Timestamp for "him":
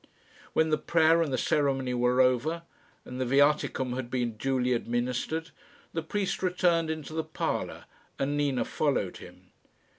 9.17-9.51